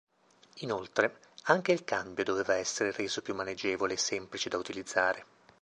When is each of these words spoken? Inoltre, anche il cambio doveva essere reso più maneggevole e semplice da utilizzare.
Inoltre, 0.61 1.19
anche 1.43 1.71
il 1.73 1.83
cambio 1.83 2.23
doveva 2.23 2.55
essere 2.55 2.91
reso 2.91 3.21
più 3.21 3.35
maneggevole 3.35 3.93
e 3.93 3.97
semplice 3.97 4.49
da 4.49 4.57
utilizzare. 4.57 5.25